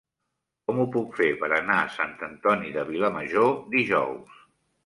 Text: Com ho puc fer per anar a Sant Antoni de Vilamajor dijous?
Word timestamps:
Com 0.69 0.79
ho 0.83 0.85
puc 0.95 1.11
fer 1.19 1.27
per 1.43 1.51
anar 1.57 1.77
a 1.83 1.91
Sant 1.97 2.17
Antoni 2.31 2.75
de 2.79 2.89
Vilamajor 2.91 3.55
dijous? 3.77 4.43